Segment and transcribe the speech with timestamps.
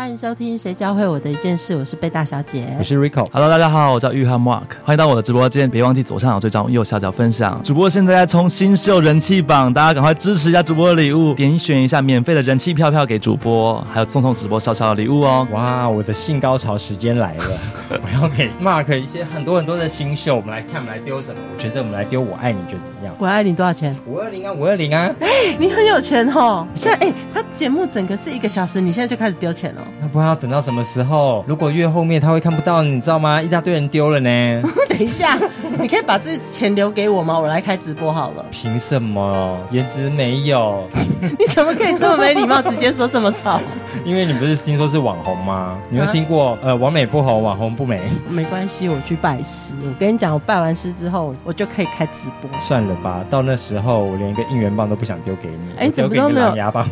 [0.00, 3.28] 欢迎收听《谁教会我的一件事》，我是贝大小姐，我是 Rico。
[3.30, 7.62] Hello，大家好，我叫玉汉 Mark，欢迎到我的直播间，别忘记左上角追踪，右下角分享。
[7.62, 15.46] 主播现在在冲新秀人气榜，大家赶快支持一下主播的礼物，点选一下免费的人气票票给主播，还有送送直播小小的礼物哦。
[15.52, 17.44] 哇，我的性高潮时间来了，
[18.02, 21.38] 我要给 Mark 一些很多很多的新秀，我们来看，我们来丢什么？
[21.54, 23.14] 我觉得我们来丢我爱你，觉得怎么样？
[23.18, 23.94] 我爱你多少钱？
[24.06, 25.14] 五二零啊，五二零啊！
[25.20, 25.28] 哎，
[25.58, 26.66] 你很有钱哦。
[26.74, 29.82] 现在哎，他节目整个是一个小时，你现在就开始丢钱了？
[29.98, 31.42] 那不知道等到什什么时候？
[31.48, 33.40] 如果越后面他会看不到，你知道吗？
[33.40, 34.62] 一大堆人丢了呢。
[34.90, 35.38] 等一下，
[35.80, 37.38] 你可以把这钱留给我吗？
[37.38, 38.44] 我来开直播好了。
[38.50, 39.58] 凭什么？
[39.70, 40.86] 颜值没有？
[41.38, 43.60] 你怎么可以这么没礼貌，直接说这么少？
[44.04, 45.76] 因为你不是听说是网红吗？
[45.88, 48.00] 你有听过呃，完美不红，网红不美？
[48.28, 49.74] 没关系，我去拜师。
[49.84, 52.50] 我跟你讲，我拜完师之后，我就可以开直播。
[52.58, 55.72] 算了吧，到那时候我连一个应援棒都不想丢给你。
[55.78, 56.86] 哎，怎么都没有牙棒？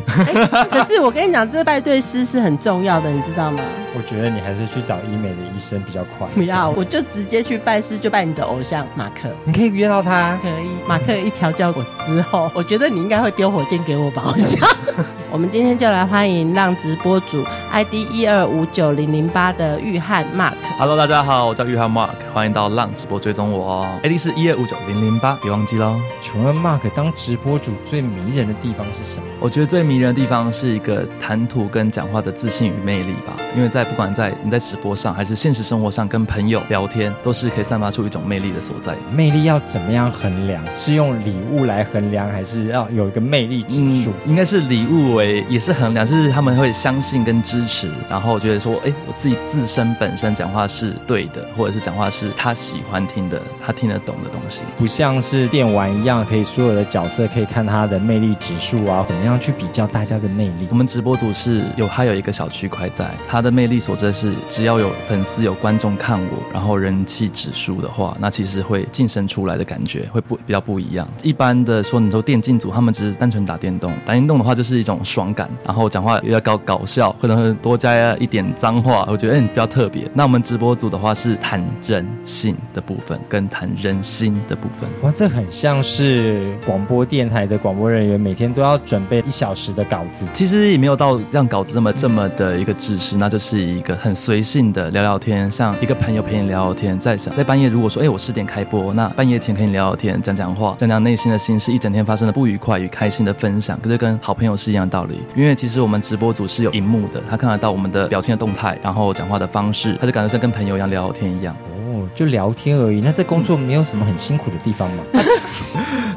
[0.70, 3.62] 可是我跟你讲，这拜对师是很重要的，你知道吗？
[3.96, 6.26] 我觉得你还是去找医美的医生比较快。
[6.34, 9.30] 不要，我就直接去拜师，就拜你的偶像马克。
[9.44, 10.68] 你可以约到他，可以。
[10.86, 14.68] 马克一调教我之后，我觉得你应该会丢火箭给我吧，我想。
[15.30, 20.54] 我们今天就来欢迎让直播主 ID 一二五九零零八的玉汉 Mark。
[20.78, 23.86] Hello，大家好，我叫玉汉 Mark，欢迎到浪直播追踪我哦。
[24.02, 26.00] ID 是一二五九零零八，别忘记喽。
[26.22, 29.22] 请问 Mark 当直播主最迷人的地方是什么？
[29.40, 33.36] 我觉得最迷人的地方是一个谈吐跟讲话的自信与魅力吧。
[33.54, 38.94] 因为在不管在你在直播上还是现实生活上跟朋友聊天，都是可以散发出一种魅力的所在。
[39.12, 40.62] 魅力要怎么样衡量？
[40.74, 44.12] 是用礼物来衡量，还是要有一个魅力指数？
[44.26, 60.68] 应该是礼物为也是衡量，就是他们会相信跟支持，然后觉得说，哎，我自己自身本身讲话是对的，或者是讲话是他喜欢听的，他听得懂的东西，不像是电玩一样，可以所有的角色可以看他的魅力指数啊，怎么样去比较大家的魅力？
[60.70, 71.08] 我们直播组是有还有一个小区块在，他的魅力所在是，只要有粉丝有观众看我，然后人气指数的话，那其实会晋升出来的感觉会不比较不一样。
[71.24, 80.08] 一般的说，你说电竞组他们只是单纯打电动，打电动的话就是一种爽感，然后讲话又要搞搞笑，可能会多加一点脏话，我觉得嗯比较特别。
[80.14, 84.88] 那我们直播组的话是谈人性的部分跟谈人心的部分。
[85.02, 90.26] 哇，这很像是广播电台的广播人员每天都要准备一小时的稿子。
[90.32, 96.98] 其实也没有到让稿子这么这么的一个制式，那就是一个很随性的聊聊天，像一个朋友陪你聊聊天。
[96.98, 105.20] 在想在半夜如果说哎我十点开播，那半夜前可以聊聊天，讲讲话，讲讲内心的心事，一整天发生的不愉快与开心的分享，可是跟好朋友是一样的道理。
[105.36, 111.56] 因为其实我们直播组是有荧幕的，他看得到我们的表情的动态，然后讲话的方式，他就感觉像跟朋友一样聊聊天一样。
[111.70, 113.00] 哦，就聊天而已。
[113.00, 115.04] 那在工作没有什么很辛苦的地方吗？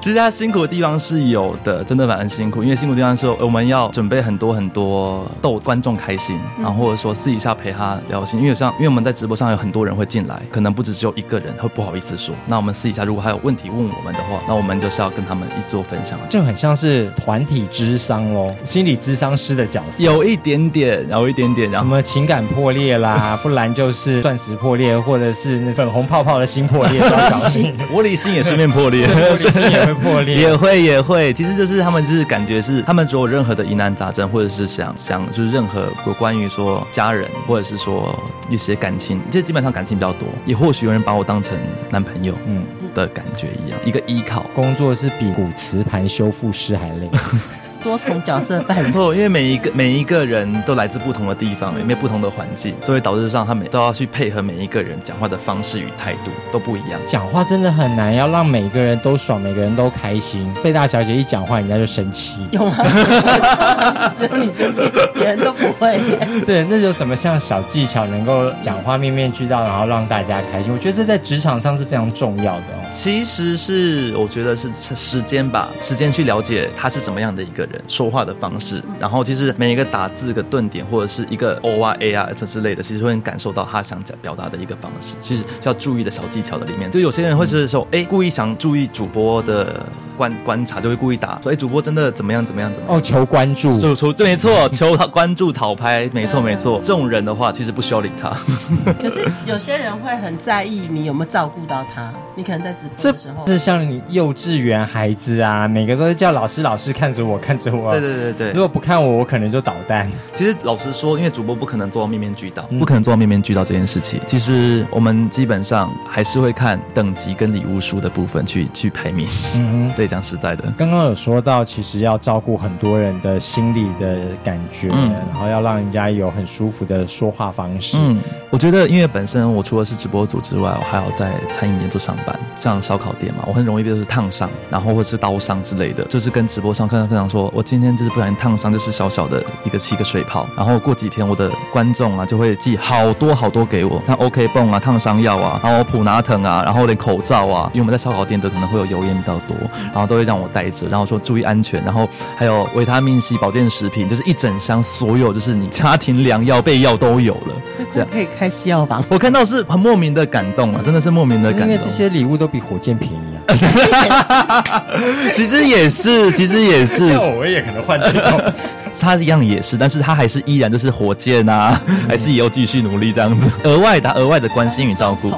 [0.02, 2.64] 其实他辛苦的地方是有的，真的蛮辛苦。
[2.64, 8.42] 因为辛苦地方是我们要准备很多很多逗观众开心，然后或者说私底下陪他聊心。
[8.42, 12.34] 因为像因为我们在直播上有很多人会进来，可能不止只有一个人会不好意思说。
[12.48, 27.00] 那我们私底下如果还有问题问我们的话，那我们就是要跟他们一做分享，就很像是团体智商哦，心理智商师的角色，有一点点，有一点点，什么情感破裂啦， 不然就是钻石破裂，或者是那粉红泡泡的心破裂，
[27.94, 31.34] 玻璃心也顺便破裂，玻璃心也会破裂，也会也会。
[31.34, 38.18] 其实就是他们就是感觉是他们如果任何的疑难杂症，或者是想想就是任何有关于说家人，或者是说
[38.50, 41.57] 一些感情，这基本上感情比较多，也或许有人把我当成
[41.90, 42.63] 男朋友，嗯
[42.94, 44.46] 的感觉一样，一个依靠。
[44.53, 47.09] 工作是比古瓷盘修复师还累。
[47.84, 57.00] 多重角色扮演，因为每一个每一个人都来自不同的地方，也没有不同的环境，所以导致上他们都要去配合每一个人讲话的方式与态度都不一样。
[57.08, 60.52] 讲话真的很难，要让每个人都爽，每个人都开心。
[60.64, 62.75] 贝大小姐一讲话，人家就生气，有吗？
[64.20, 64.84] 只有你生气，
[65.14, 66.00] 别人都不会。
[66.46, 70.72] 对，那有什么像小技巧能够讲话面面俱到，然后让大家开心？
[70.72, 72.88] 我觉得这在职场上是非常重要的哦。
[72.91, 77.71] 其实是我觉得是时间吧，时间去了解他是怎么样的一个人。
[77.88, 89.85] 说话的方式，然后其实每一个打字的顿点或者是一个 O 啊 A 啊这之类的，其实会感受到他想讲表达的一个方式，其实要注意的小技巧的里面，就有些人会是说，哎，故意想注意主播的
[90.17, 92.97] 观观察，就会故意打说，哎，主播真的怎么样怎么样怎么样。
[92.97, 96.79] 哦，求关注，求求这没错， 求他关注讨拍，没错没错。
[96.84, 98.29] 这种人的话，其实不需要理他。
[99.02, 107.91] 可是有些人会很在意你有没有照顾到他，你可能在直播的时候，是像你幼稚园孩子啊，每个都是叫老师老师看着我看着我。
[107.91, 110.09] 对对对对，如果不看我，我可能就捣蛋。
[110.34, 114.19] 其实老实说，因为主播不可能做到面面俱到，不可能做到面面俱到这件事情。
[114.28, 119.28] 其实我们基本上还是会看等级跟礼物书的部分去去排名。
[119.55, 127.96] 嗯哼，对，讲实在的，刚刚有说到，其实要照顾很多人的心理的感觉，然后要让人家有很舒服的说话方式。
[127.97, 128.19] 嗯，
[128.49, 149.55] 我觉得因为本身我除了是直播组之外，我还要在餐饮业做上班，像烧烤店嘛，我很容易就是烫伤，然后或是刀伤之类的，就是跟直播上客人分享说，我今天就是不小心烫伤，就是小小的一个七个水泡，然后过几天我的观众啊就会寄好多好多给我，像 OK 泵啊、烫伤药啊，然后普拿疼啊，然后连口罩啊，因为我们在烧烤店的可能会有油烟比较多，
[149.91, 157.55] 然后都会让我带着，然后说注意安全，然后还有维他命 C 保健食品，就是一整箱，所有就是你家庭良药备药都有了，
[157.91, 159.03] 这样可以开西药房。
[159.09, 163.17] 我看到是很莫名的感动啊，真的是莫名的感动，因为这些礼物都比火箭便宜
[163.47, 164.85] 啊。
[165.35, 167.03] 其实也是，其实也是，
[167.37, 168.41] 我也可能换这种。
[168.99, 175.32] 他一样也是，但是他还是依然就是火箭啊，还是也要继续努力这样子，额外的额外的关心与照顾。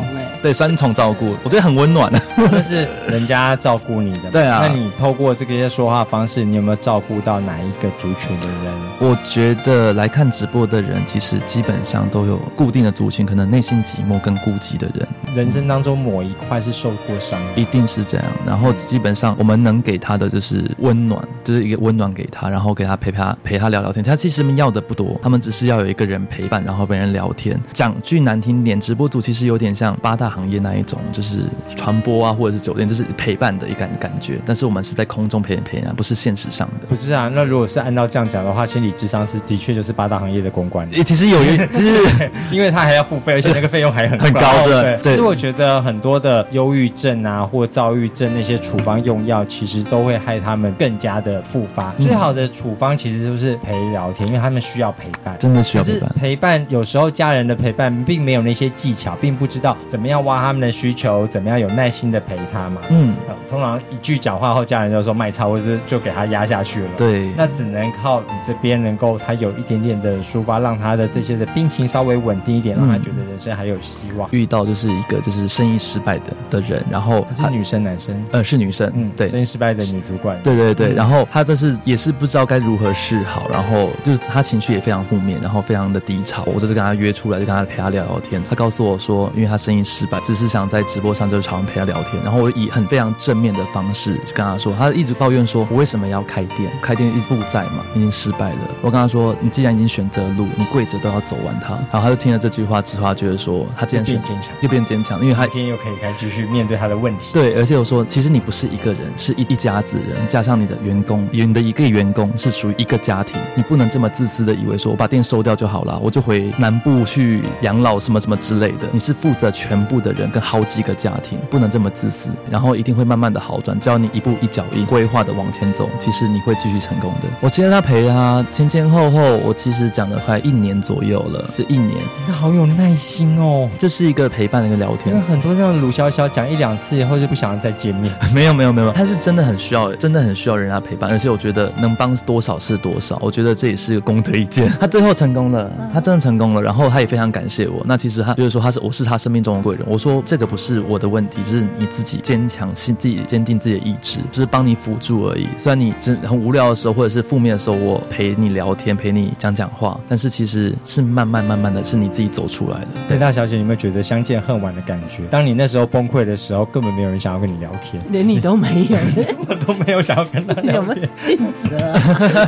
[0.43, 2.21] 对，三重照顾，我觉得很温暖的。
[2.35, 4.59] 那是人家照顾你的， 对啊。
[4.61, 8.73] 那你透过这个些说话方式，你有没有照顾到哪一个族群的人？
[8.99, 15.07] 我觉得来看直播的人，其实基本上都有固定的族群，可能内心寂寞跟孤寂的人。
[15.33, 18.25] 人生当中某一块是受过伤，一定是这样。
[18.45, 24.03] 然后基本上我们能给他的就是温暖，就是一个温暖给他，然后给他陪陪他陪他聊聊天。
[24.03, 27.57] 他其实们要的不多，他们只是要有一个人陪伴，然后跟人聊天。
[27.71, 30.32] 讲句难听点，直播组其实有点像八大。
[30.33, 31.41] 行业那一种就是
[31.75, 34.39] 传播啊，或者是酒店，就是陪伴的一感感觉。
[34.45, 36.87] 但是我们是在空中陪人陪人，不是现实上的。
[36.87, 40.89] 不是啊，那如果是按照这样讲的话，心理智商是的确就是八大行业的公关。
[41.03, 44.41] 其实有一， 就是因为他还要付费，而且那个费用还很 很高。
[44.63, 51.93] 对，所以我觉得很多的忧郁症啊，或躁郁症那些处方用药，其实都会害他们更加的复发。
[51.99, 56.11] 最好的处方其实就是陪聊天，因为他们需要陪伴，真的需要陪伴。
[56.19, 60.22] 陪伴有时候家人的陪伴并没有那些技巧，并不知道怎么样。
[60.23, 62.81] 挖他们的需求，怎么样有耐心的陪他嘛？
[62.89, 63.15] 嗯，
[63.49, 66.89] 通常一句讲话后，家人就说卖操，或者是就给他压下去了。
[66.97, 74.27] 对，那只能靠你这边能够他有一点点的抒发，让他的这些的病情稍微稳定一点，让他觉得人生还有希望。
[74.31, 78.25] 遇到就是一个就是生意失败的的人，然后是女生男生？
[78.31, 78.91] 呃，是女生。
[78.95, 80.41] 嗯，对，生意失败的女主管。
[80.43, 86.43] 对对对，然后他但是也是不知道该如何是好，然后就是他情绪也非常负面，然后非常的低潮。
[86.45, 88.43] 我就是跟他约出来，就跟他陪他聊聊天。
[88.43, 90.81] 他告诉我说，因为他生意失败，只是想在。
[90.83, 96.71] 直播上就是常常陪他聊天，然后我以很非常正面的方式跟他说，他一直抱怨说，我为什么要开店？
[96.81, 98.57] 开店一负债嘛，已经失败了。
[98.81, 101.73] 我跟他说，你既然已经选择路，你跪着都要走完它。
[101.91, 107.31] 然后他就听了这句话之后，他觉得说，他既然变坚强，又变坚强，因为他天又可以开继续面对他的问题。
[107.33, 118.87] 对，而且我说，其实你不是一个人，是一一家子人，加上你的员工，你的一个员工是属于一个家庭，你不能这么自私的以为说我把店收掉就好了，我就回南部去养老什么什么之类的。
[118.91, 121.73] 你是负责全部的人跟好几个家庭，不能。
[121.73, 123.79] 这么自私，然后一定会慢慢的好转。
[123.79, 127.27] 只要你一步一脚印规划的往前走，其实你会继续成功的。
[127.41, 131.49] 我其实他陪他前前后后，我其实讲了快一年左右了。
[131.55, 133.67] 这一年，真的好有耐心哦。
[133.79, 135.15] 这是一个陪伴的一个聊天。
[135.15, 138.13] 因为很多像鲁潇潇讲一两次以后就不想再见面。
[138.31, 141.09] 没有没有没有，他是真的很需要，真的很需要人家陪伴。
[141.09, 143.17] 而且我觉得能帮多少是多少。
[143.19, 144.69] 我觉得这也是一个功德一件。
[144.79, 146.61] 他最后成功了，他真的成功了。
[146.61, 147.81] 然后他也非常感谢我。
[147.85, 149.82] 那其实他就是说他是我是他生命中的贵人。
[149.85, 151.41] 我说这个不是我的问题。
[151.43, 155.45] 是你自己坚强，心自己坚定自己的意志，只是帮你辅助而已。
[155.57, 162.87] 虽然你真很无聊的时候，或者是负面的时候，我陪你聊天，陪你讲讲话，但是其实是慢慢慢慢的是你自己走出来的。
[163.09, 165.23] 对，大小姐，你有没有觉得相见恨晚的感觉？
[165.29, 168.97] 当你那时候崩溃的时候，根本没有人想要跟你聊天，连你都没有，
[169.47, 170.75] 我都没有想要跟他聊天。
[170.75, 171.69] 有没有镜子，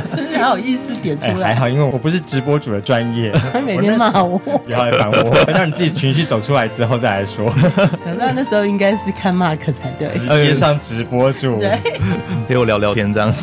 [0.08, 1.48] 是不是还有意思点出来？
[1.48, 7.52] 还好，因为我不是直播主的专业， 他每天骂我，不要来烦我，让你自己情绪走出来之后再来说。
[8.04, 9.58] 讲到那时候应该是看 Mark。
[9.72, 11.76] 才对，直接上直播主，对，
[12.46, 13.34] 陪我聊聊天这样。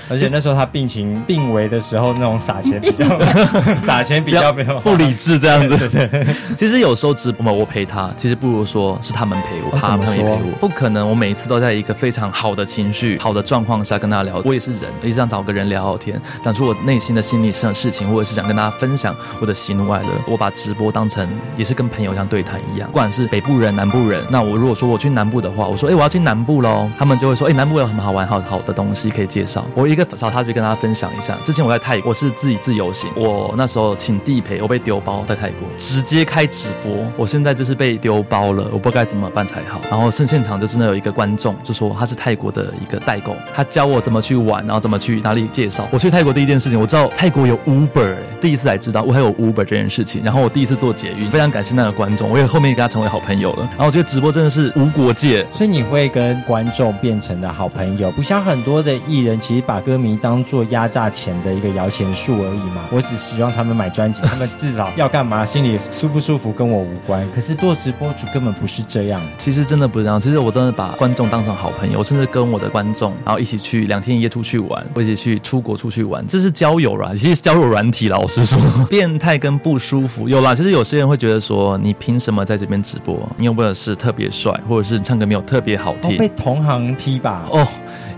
[0.08, 3.06] 而且那时候他病情病危的时候，那种撒钱比较
[3.82, 5.76] 撒钱比较没有不理智这样子。
[5.90, 10.38] 对，其实有时候直播我陪他，其实不如说是他们陪我，他们也陪我。
[10.60, 14.40] 不可能，我每一次都在一个非常好的情绪、好的状况下跟大家聊。
[14.44, 20.08] 我也是人，也想找个人聊聊天，讲出我内心的心理上事情，或者是想跟大家分享我的喜怒哀乐。
[20.26, 24.24] 我把直播当成也是跟朋友一样对谈一样，不管是北部人、南部人。
[24.30, 29.64] 那我如果说我去南部的话，我说哎我要去南部喽，他们就会说哎南部有什么好玩、好好的东西可以介绍。
[29.74, 31.36] 我我一个找他去跟大家分享一下。
[31.42, 37.04] 之前我在泰国是自己自由行，我那时候请地陪，我被丢包在泰国，直接开直播。
[37.16, 39.80] 我现在就是被丢包了，我不知道该怎么办才好。
[39.90, 45.88] 然后现现场就真的有一个观众就说他是泰国的一个代购，他教我怎么去玩，然后怎么去哪里介绍。
[45.90, 50.22] 我去泰国第一件事情，我知道泰国有 Uber，第一次才知道我还有 Uber 这件事情。
[50.22, 53.68] 然后我第一次做捷运，非常感谢那个观众，我也后面跟他成为好朋友了。
[53.70, 62.82] 然后我觉得直播真的是无国界，所以你会跟观众变成的好朋友，不像很多的艺人，其实把歌迷当做压榨钱的一个摇钱树而已嘛。
[62.90, 67.26] 我只希望他们买专辑，他们至少要干嘛， 心里舒不舒服跟我无关。
[67.34, 70.18] 可是做直播主根本不是这样，其实真的不是这样。
[70.20, 80.54] 其实我真的把观众当成好朋友，甚至跟我的观众，然后一起去两天一夜出去玩，一起去出国出去玩，这是交友软，其实交友软体老实说， 变态跟不舒服有啦。
[80.54, 83.28] 其实有些人会觉得说，你凭什么在这边直播？
[83.36, 86.16] 你有没有是特别帅，或者是唱歌没有特别好听？
[86.16, 87.44] 被同行批吧？
[87.50, 87.66] 哦。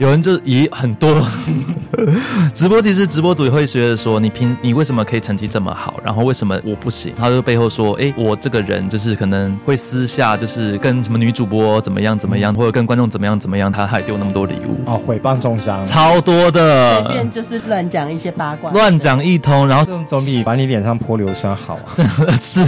[0.01, 1.15] 有人就以很多
[2.53, 7.13] 直播，其实直播组也会觉得说，你凭你为什么可以成绩这么好，然后为什么我不行？
[7.17, 21.95] 他就背后说，哎，我这个人就是可能会私下就是跟什么女主播怎么样怎么样，或者跟观众怎么样怎么样，他还丢那么多礼物哦，毁谤重伤，超多的，随便就是乱讲一些八卦，乱讲一通，然后这种总比把你脸上泼硫酸好啊！
[22.41, 22.65] 是，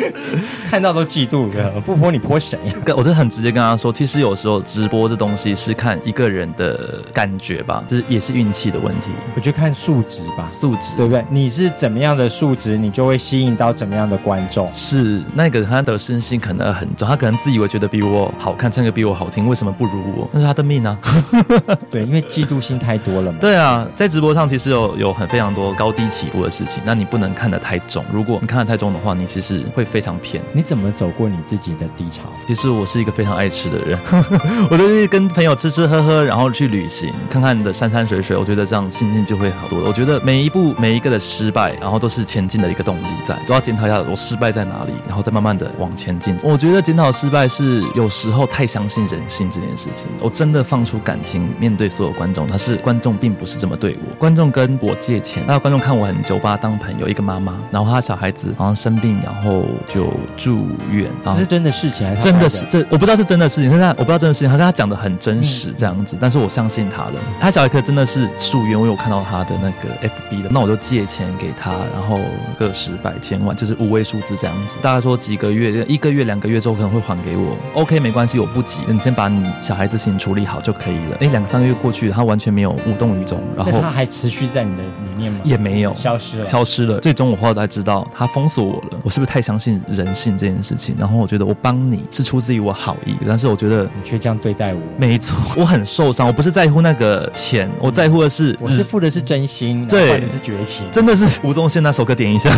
[0.70, 2.94] 看到都嫉妒的，不泼你泼谁呀？
[2.96, 6.46] 我是很直接跟他说，其实有时候直播这东西是看一个人。
[6.56, 9.10] 的感觉吧，就是也是运气的问题。
[9.34, 11.24] 我就看数值吧，数值对不对？
[11.30, 14.66] 你是怎么样的数值，你就会吸引到怎么样的观众。
[14.68, 20.28] 是那个他的身心可能很重，他可能自以为觉得比我好看，唱歌比我好听，为什么不如我？
[20.32, 20.98] 那是他的命啊。
[21.90, 23.38] 对，因为嫉妒心太多了嘛。
[23.40, 28.02] 对啊，在直播上其实有有很非常多高低起伏的事情，那你不能看得太重。
[28.12, 30.42] 如果你看得太重的话，你其实会非常偏。
[30.52, 32.22] 你怎么走过你自己的低潮？
[32.46, 33.98] 其实我是一个非常爱吃的人，
[34.70, 36.46] 我都是跟朋友吃吃喝喝，然后。
[36.56, 39.86] 去旅行，看看你的山山山水水，我觉得这样心境就会好多了。
[39.86, 46.36] 我觉得每一步每一个的失败，然后都是前进的一个动力，在都要检讨一下我失败在哪里，然后再慢慢的往前进。
[46.42, 50.08] 我觉得检讨失败是有时候太相信人性这件事情。
[50.20, 54.14] 我真的放出感情面对所有观众，但是观众并不是这么对我。
[54.16, 57.06] 观众跟我借钱，那观众看我很久，把他当朋友。
[57.06, 61.08] 一个妈妈，然后他小孩子好像生病，然后就住院。
[61.24, 63.70] 这是真的事情，还是真的是这我不知道是真的事情。
[63.70, 66.48] 他我不知道真的事情，他跟他讲的很真实这样子，但是我。
[66.56, 72.18] 相信他的，他小艾克真的是夙愿，我有看到他的那个 FB 的，那我就借钱给他，然后
[72.58, 74.78] 个十百千万，就是五位数字这样子。
[74.80, 77.54] 大概说几个月，一个月、两个月之后可能会还给我。
[77.74, 81.18] OK，没关系，我不急，你先把你小孩子情处理好就可以了。
[81.20, 85.40] 哎，两三个月过去，他完全没有无动于衷，然后他还持续在你的里面吗？
[85.44, 86.98] 也没有消失了，消失了。
[87.00, 88.98] 最终我后来才知道，他封锁我了。
[89.02, 90.96] 我是不是太相信人性这件事情？
[90.98, 96.26] 然后我觉得我帮你是出自于我好意，但是我觉得你却这样对待我，没错，我很受伤。
[96.26, 97.30] 我不是在乎那个。
[97.32, 102.50] 钱，我在乎的是，我是付的是真心，对，的是绝情，真的是吴宗宪那首歌点一下，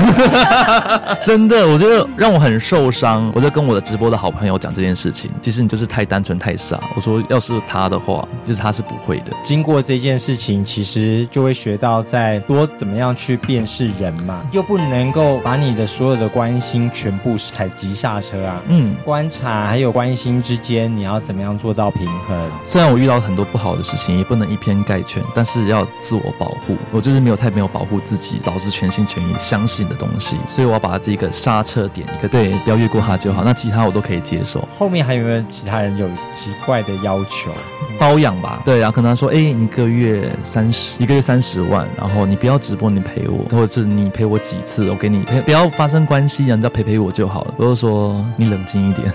[1.24, 3.30] 真的，我觉得让我很受伤。
[3.34, 6.80] 我就跟我的直播的好朋友讲这件事情，其实你就是太单纯太傻。
[6.96, 9.32] 我说要是他的话，就是他是不会的。
[9.44, 18.60] 经过这件事情，其实就会学到在多怎么样去辨识人嘛，又不能够把你的所有的关心全部踩急刹车啊。
[18.66, 22.50] 嗯，观察还有关心之间，你要怎么样做到平衡？
[22.64, 24.48] 虽然我遇到很多不好的事情，也不能。
[24.48, 24.97] 一偏概
[25.34, 26.76] 但是要自我保护。
[26.90, 33.42] 我就是没有太没有保护自己，导致全心全意相信的东西，所以我要把这个刹车点一个对，不要越过它就好。
[33.44, 34.66] 那其他我都可以接受。
[34.72, 37.50] 后面还有没有其他人有奇怪的要求？
[37.98, 47.54] 包养吧，对啊，可能说，哎，一个月三十，一个月三十万，然后你不要直播，你陪我，或者是你陪我几次，我给你陪，不要发生关系，人家陪陪我就好了。
[47.58, 49.12] 我就说你冷静一点。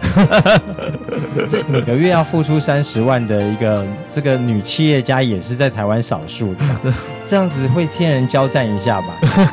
[1.49, 5.23] 这每个月要付出三十万的一个这个女企业家。
[5.23, 6.59] 也是在台湾少数的。
[7.25, 9.07] 这样子会天人交战一下吧？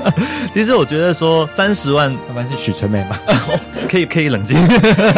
[0.53, 3.19] 其实我觉得说三十万要不然是许纯美吗？
[3.89, 4.57] 可以可以冷静，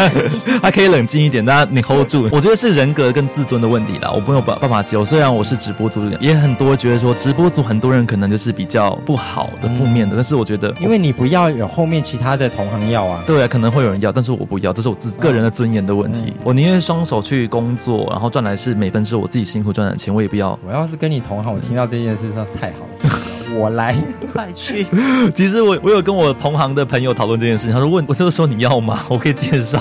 [0.62, 2.28] 他可以冷静一点，大家你 hold 住。
[2.32, 5.04] 我觉得是人格跟自尊的问题啦，我没有办办法接受。
[5.04, 13.22] 虽然我是直播组，也很多觉得说直播组很多人可能就是比较不好的、负面的，但是我觉得因为你不要有后面其他的同行要啊。
[13.26, 16.32] 对啊，可能会有人要，但是我不要，这是我自个人的尊严的问题。
[16.42, 20.58] 我宁愿双手去工作，然后赚来是每分是我自己辛苦赚的钱，我也不要。
[20.66, 23.94] 我要是跟你同行，我听到这件事上太好了，我来。
[24.32, 24.86] 快去！
[25.34, 29.00] 其实我我有跟我同行的朋友讨论这件事情，他说问我这个时候你要吗？
[29.10, 29.78] 我可以介绍，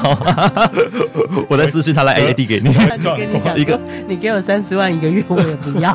[1.48, 2.74] 我在私信他来 A D 给你。
[2.74, 5.94] 他就跟你讲一个，你给我三十万一个月，我也不要。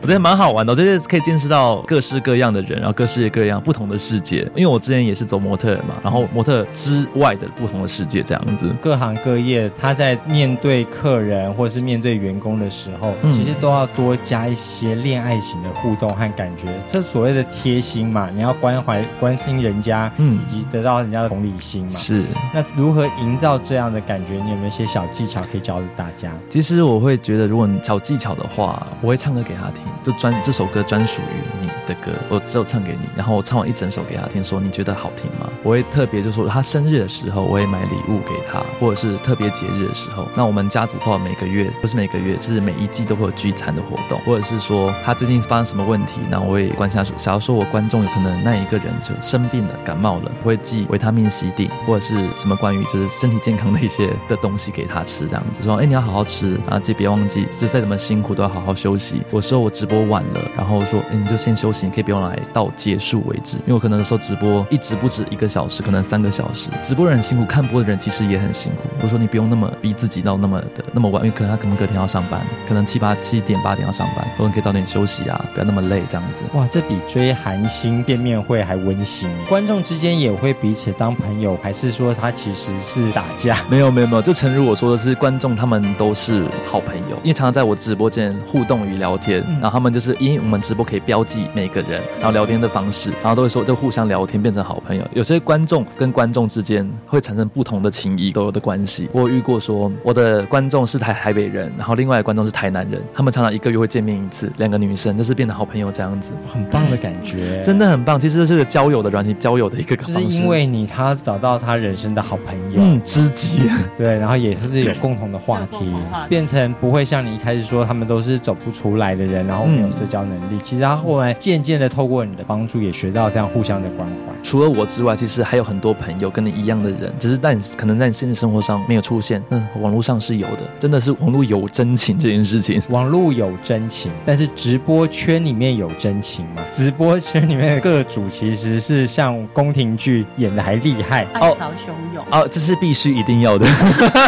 [0.00, 4.48] 我觉得蛮好玩的，我觉得可以见识到各式各样的人，然后各式各样不同的世界。
[4.54, 8.66] 因为我之前也是走模特嘛，然后模特之外的不同的世界这样子。
[8.80, 16.68] 各行各业，他在面对客人或者是面对员工的时候，嗯其实都要多加一些恋爱型的互动和感觉。
[16.86, 21.90] 这所谓的贴心嘛，你要关怀、关心人家，嗯以及得到人家的同理心嘛。
[21.90, 24.34] 是，那如何营造这样的感觉？
[24.34, 26.30] 你有没有一些小技巧可以教给大家？
[26.48, 35.48] 其实我会觉得，如果你小技巧的话，我会唱歌给他听，就专这首歌专属于你的歌，我只有唱给你，然后我唱完一整首给他听，说你觉得好听吗？
[35.62, 59.22] 我会特别就说他生日的时候，我会买礼物给他，或者是特别节日的时候，那我们家族的话，每个月不是每个月，是每一季都会有聚餐的活动，或者是说他最近发生什么问题，那我会关心他说，假如说我观众有可能那一个人就生病了、感冒了，我会寄维他命 C D 或者是什么关于就是身体健康的一些的东西给他吃，这样子说，哎，你要好好吃，啊记别忘记，就再怎么辛苦都要好好休息。
[59.32, 68.88] 有时候我直播晚了，然后说，哎，你就先休息，你可以不用来到结束为止，因为我可能有时候直播一直不止一个小时，可能三个小时，直播人很辛苦，看播的人其实也很辛苦。
[69.02, 76.44] 我说你不用那么逼自己到那么的那么晚，因为可能他可能隔天要上班，可能七八七点八点要上班，或者你可以早点休息啊，不要那么累这样子。
[76.54, 79.28] 哇，这比追韩星见面会还温馨。
[79.48, 83.58] 观众之间也会彼此当朋友，还是说他其实是打架？
[83.68, 95.02] 没有没有没有，就诚如我说的是，观众他们都是好朋友，因为常常在我直播间互动与聊天，然后他们就是因为我们直播可以标记每个人，然后聊天的方式，然后都会说就互相聊天变成好朋友。
[95.12, 99.08] 有些观众跟观众之间会产生不同的情谊，都有的关系。
[99.12, 108.18] 我遇过说我的观众是台台北人，然后另外的观众是台南人，他们常常一个月会见面一次，两个女生就是变成好朋友这样子，很棒的感觉，真的很棒。
[108.18, 113.62] 其实这是个交友的软体，交友的一个方式，就是因为你他找到他人生的好朋友，嗯知己。
[113.96, 115.92] 对，然后也是有共同的话题
[116.28, 120.58] 变成不会像你一开始说他们都是走不出来的人，然后没有社交能力。
[120.62, 124.33] 其实他后来渐渐的透过你的帮助，也学到这样互相的关怀。
[124.44, 132.80] 除了我之外，其实还有很多朋友跟你一样的人，只是在你可能在你现实生活上没有出现，嗯，网络上是有的，真的是网络有真情这件事情。
[132.90, 136.62] 网络有真情，但是直播圈里面有真情吗？
[136.70, 141.24] 直播圈里面的各主其实是像宫廷剧演的还厉害。
[141.32, 142.24] 暗潮汹涌。
[142.30, 143.66] 哦，这是必须一定要的。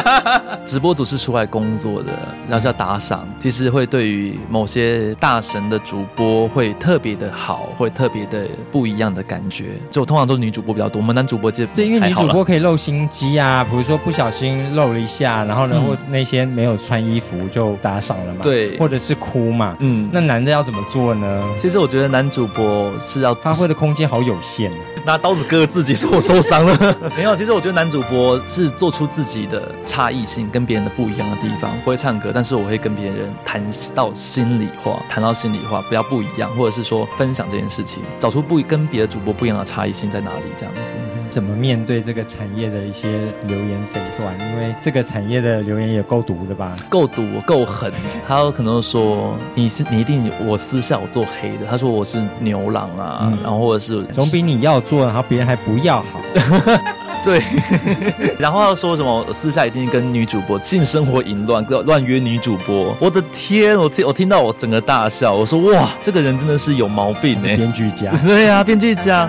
[0.64, 2.10] 直播组是出来工作的，
[2.48, 9.66] 然后是要打赏，其实会对于某些大神的主播会特别的好，会特别的不一样的感觉。
[9.90, 19.76] 就通常都是女主播比较多，我们男主播接对，因为女主播可以露心机啊，比如说不小心露了一下，然后呢，嗯那些没有穿衣服就打赏了嘛，对或者是哭嘛。
[19.80, 21.42] 嗯，那男的要怎么做呢？
[21.58, 24.78] 其实我觉得男主播是要发挥的空间好有限啊。
[25.04, 26.96] 拿刀子割自己，说我受伤了。
[27.16, 31.70] 没有，其实我觉得男主播是做出自己的差异性，跟别人的不一样的地方。
[31.84, 33.62] 不会唱歌，但是我会跟别人谈
[33.94, 40.94] 到心里话，谈到心里话，不要不一样，或者是说分享这件事情，找出不跟别的主播不一样的差异性在哪里，这样子。
[41.30, 43.08] 怎么面对这个产业的一些
[43.46, 44.38] 流言蜚传？
[44.50, 46.76] 因为这个产业的流言也够毒的吧？
[46.90, 47.90] 够毒够狠，
[48.28, 56.20] 他有可能说你是你一定我私下我做黑的，他说我是牛郎啊，嗯然后或者是总比你要做，然后别人还不要好。
[57.24, 57.42] 对，
[58.38, 62.94] 然后要说什么私下一定跟女主播性生活淫乱，乱约女主播。
[63.00, 67.36] 我的天，我听我听到我整个大笑，我说哇，这个人真的是有毛病。
[67.42, 69.28] 编剧家，对呀、编剧家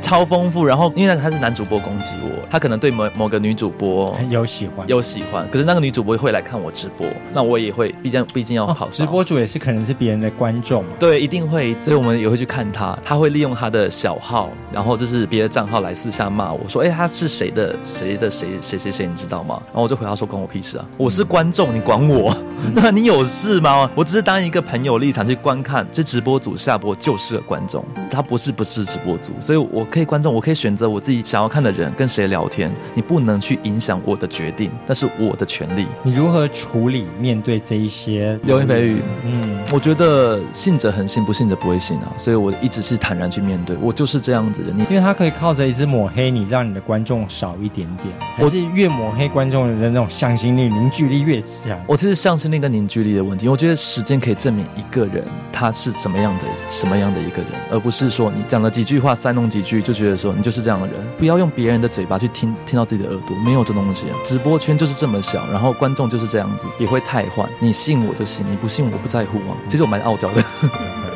[0.00, 0.64] 超丰富。
[0.64, 4.86] 然后因为他是男主播攻击我，他可能对某某个女主播很有喜欢。
[4.88, 10.90] 有喜欢，可是那个女主播会来看我直播，那我也会，毕竟毕竟要跑、哦直播主也是可能是别人的观众嘛。
[10.98, 12.98] 对，一定会，所以我们也会去看他。
[13.04, 20.86] 他会利用他的小号，然后就是别的账号来私下骂我说：“哎，他是谁的谁的谁谁谁谁，你知道吗？”然后我就回答说：“关我屁事啊！
[20.96, 22.36] 我是观众，你管我？
[22.74, 23.88] 那你有事吗？
[23.94, 35.86] 我只是当一个朋友立场去观看，这直播组下播就是个观众，他不是不是直播组，所以我可以观众，我可以选择我自己想要看的人跟谁聊天，你不能去影响我的决定，那是我的权利。
[36.02, 39.02] 你如何处理面对这一些流言蜚语？
[39.24, 44.72] 嗯，我觉得信者恒信，不信者不会信啊，所以我一直是坦然去面对，我就是这样子的。
[44.72, 51.78] 你因为他可以靠着一直抹黑你，让你的观众少一点点，我是越抹黑观众的那种向心力、凝聚力越强。
[51.86, 61.06] 我其实向心力跟凝聚力的问题，我觉得时间可以证明一个人他是什么样的、什么样的一个人，而不是说你讲了几句话、煽动几句就觉得说你就是这样的人。
[61.16, 64.06] 不要用别人的嘴巴去听听到自己的耳朵，没有这东西。
[64.24, 67.48] 直播圈就是这么小，然后观众就是这样子，也会太换。
[67.60, 69.56] 你信我就信，你不信我不在乎啊。
[69.68, 70.42] 其实我蛮傲娇的。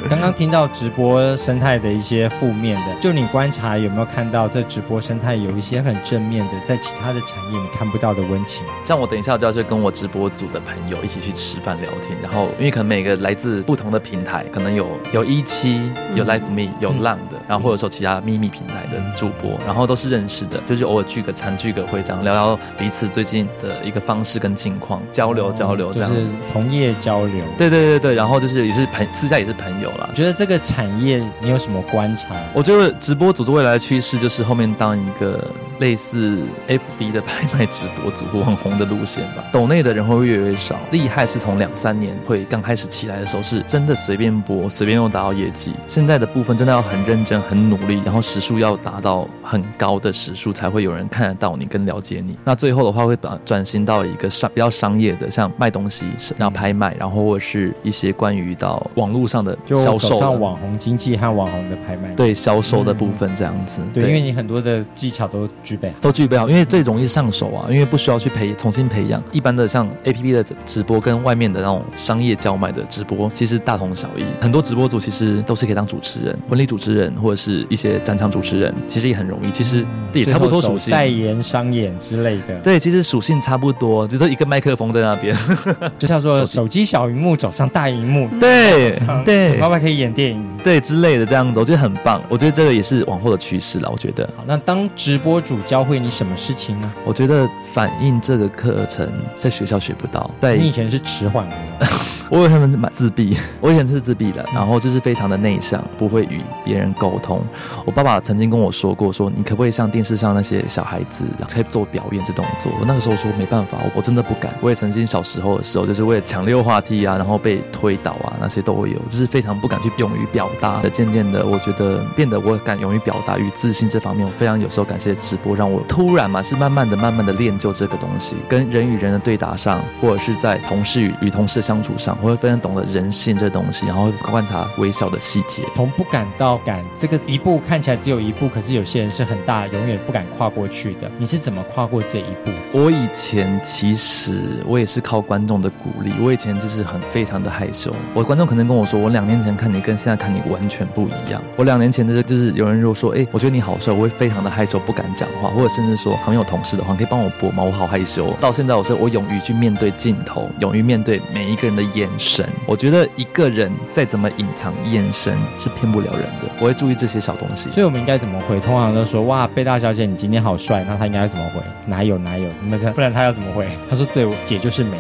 [0.09, 8.65] 刚刚听到直播生态的一些负面的，就你观察有没有看到这直播生态有一些很正面的，在其他的产业你看不到的温情？
[8.85, 26.11] 像我等一下就要去跟我直播组的朋友一起去吃饭聊天，然后因为可能每个来自不同的平台，可能有有一期有 Life Me 有浪的，然后或者说其他秘密平台的主播，然后都是认识的，就是偶尔聚个餐聚个会这样聊聊彼此最近的一个方式跟近况，交流交流这样。
[26.11, 27.45] 就是同业交流。
[27.57, 32.35] 对对对对，然后就是也是朋私下也是朋友觉得这个产业你有什么观察？
[32.53, 35.43] 我觉得直播组织未来的趋势就是后面当一个
[35.79, 39.45] 类似 FB 的拍卖直播组网红的路线吧。
[39.53, 45.73] 抖内的人会越来越少，厉害是从两三年会刚开始起来的时候是真的随便播随便又达到业绩。
[45.89, 52.37] 现在的部分真的要很认真很努力，然后时数要达到很高的时数才会有人看得到你跟了解你。
[52.45, 62.09] 那最后的话会转转型到一个商比较商业的，像卖东西然后拍卖，然后或者是一些关于到网络上的就销售的走上网红经济和网红的拍卖。
[62.15, 63.81] 对销售的部分这样子。
[63.93, 65.95] 对，因为你很多的技巧都具备好。
[66.01, 69.23] 都具备好，因为最容易上手啊，因为不需要去培重新培养。
[69.33, 74.25] 一般的像 A P P 的直播跟外面的那种商业叫卖的直播，其实大同小异。
[74.41, 79.51] 很多直播主其实都是可以当主持人、婚礼主持人或者是一些展场主持人，其实也很容易。
[79.51, 82.59] 其实也差不多属性，代言、商演之类的。
[82.63, 85.35] 对，其实属性差不多，只是一个麦克风在那边，
[85.99, 88.29] 就像说手机小荧幕走上大荧幕。
[88.41, 92.23] 对 对，老板可以演电影，对之类的这样子，我觉得很棒。
[92.29, 93.89] 我觉得这个也是往后的趋势了。
[93.91, 96.93] 我觉得，好，那当直播主教会你什么事情呢？
[97.07, 100.31] 我觉得反映这个课程在学校学不到。
[100.39, 101.57] 对你以前是迟缓的，
[102.33, 107.45] 我有他们蛮自闭， 我以前是自闭的，然后就是非常的内向，不会与别人沟通。
[107.85, 112.73] 我爸爸曾经跟我说过，说你可不可以像电视上那些小孩子，可以做表演这动作？
[112.81, 114.51] 我那个时候说没办法，我真的不敢。
[114.63, 120.89] 我也曾经小时候的时候，就是为了抢溜滑梯啊，然后被推倒啊，那些都会有，就是非常不敢去勇于表达的。
[120.89, 135.65] 渐渐的，我觉得变得我敢勇于表达与自信这方面，我非常有时候感谢直播，让我突然嘛是慢慢的、慢慢的练就这个东西，跟人与人的对答上，或者是在同事与与同事相处上，我会非常懂得人性这东西，然后观察微小的细节。
[135.75, 141.11] 从不敢到敢，这个一步看起来只有一步，可是有些人是很大，永远不敢跨过去的。
[141.19, 142.53] 你是怎么跨过这一步？
[142.73, 147.93] 我以前其实我也是靠观众的鼓励，我以前就是很非常的害羞。
[148.15, 151.43] 我观众可能跟我说，我两年前看你跟现在看你完全不一样。
[151.57, 157.65] 我两年前就是就是有人如果说，哎，我觉得你好帅，我会非常的害羞，不敢讲话，或者甚至说旁边有同事的话，可以帮我播吗？
[157.65, 158.33] 我好害羞。
[158.41, 162.49] 到现在我是我勇于去面对镜头，勇于面对每一个人的眼眼神。
[162.67, 166.51] 我觉得一个人再怎么隐藏眼神是骗不了人的。
[166.59, 167.71] 我会注意这些小东西。
[167.71, 168.59] 所以我们应该怎么回？
[168.59, 171.61] 通常都说哇，贝大小姐你今天好帅，那他应该怎么回？
[171.87, 172.49] 哪有哪有？
[172.69, 173.69] 那不然他要怎么回？
[173.89, 174.99] 他说对，我姐就是美。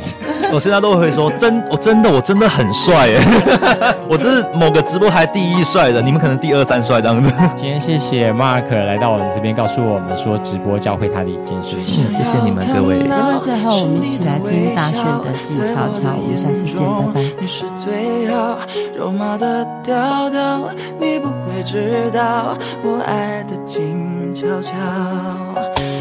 [0.52, 3.18] 我现在都会说真，我真的我真的很帅耶！
[4.06, 7.32] 我这是某个直播台第一帅的，你们可能第二三帅这样子。
[7.56, 12.04] 今天谢谢 Mark 来到我们这边，告诉我们说直播教会他的一件事情。
[12.18, 12.98] 谢谢你们各位。
[12.98, 17.20] 节目最后，我们一起来听大炫的《静悄悄》，我们下次见，拜拜。
[17.40, 18.58] 你是最好
[18.94, 20.68] 肉麻的调调，
[21.00, 24.72] 你不会知道我爱的静悄悄。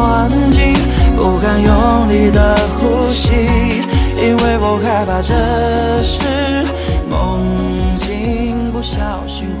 [0.00, 0.72] 安静，
[1.16, 3.32] 不敢用力的呼吸，
[4.16, 5.34] 因为我害怕这
[6.02, 6.64] 是
[7.10, 7.44] 梦
[7.98, 9.57] 境，不小心。